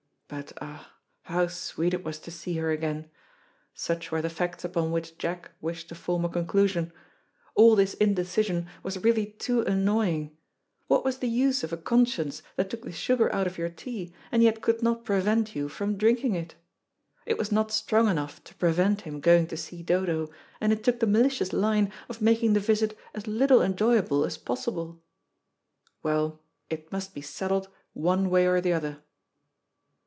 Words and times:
But 0.33 0.53
ah, 0.61 0.93
how 1.23 1.47
sweet 1.47 1.93
it 1.93 2.05
was 2.05 2.17
to 2.19 2.31
see 2.31 2.53
her 2.55 2.71
again! 2.71 3.09
Such 3.73 4.13
were 4.13 4.21
the 4.21 4.29
facts 4.29 4.63
upon 4.63 4.93
which 4.93 5.17
Jack 5.17 5.51
wished 5.59 5.89
to 5.89 5.95
form 5.95 6.23
a 6.23 6.29
conclusion. 6.29 6.93
All 7.53 7.75
this 7.75 7.95
indecision 7.95 8.69
was 8.81 9.03
really 9.03 9.25
too 9.25 9.59
annoying. 9.63 10.37
What 10.87 11.03
was 11.03 11.17
the 11.17 11.27
use 11.27 11.65
of 11.65 11.73
a 11.73 11.77
conscience 11.77 12.41
that 12.55 12.69
took 12.69 12.83
the 12.83 12.93
sugar 12.93 13.29
out 13.35 13.45
of 13.45 13.57
your 13.57 13.67
tea, 13.67 14.13
and 14.31 14.41
yet 14.41 14.61
could 14.61 14.81
not 14.81 15.03
prevent 15.03 15.53
you 15.53 15.67
from 15.67 15.97
drinking 15.97 16.35
it? 16.35 16.55
It 17.25 17.37
was 17.37 17.51
not 17.51 17.69
strong 17.73 18.07
enough 18.07 18.41
to 18.45 18.55
prevent 18.55 19.01
him 19.01 19.19
going 19.19 19.47
to 19.47 19.57
see 19.57 19.83
Dodo, 19.83 20.29
and 20.61 20.71
it 20.71 20.81
took 20.81 21.01
the 21.01 21.07
malicious 21.07 21.51
line 21.51 21.91
of 22.07 22.21
making 22.21 22.53
the 22.53 22.61
visit 22.61 22.97
as 23.13 23.27
little 23.27 23.61
enjoyable 23.61 24.23
as 24.23 24.37
possible. 24.37 25.03
Well, 26.03 26.41
it 26.69 26.89
must 26.89 27.13
be 27.13 27.21
settled 27.21 27.67
one 27.91 28.29
way 28.29 28.47
or 28.47 28.61
the 28.61 28.71
other. 28.71 29.03